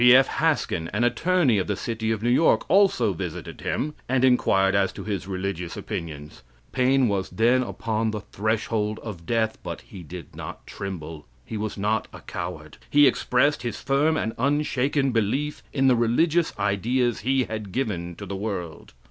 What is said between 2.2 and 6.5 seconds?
New York, also visited him, and inquired as to his religious opinions.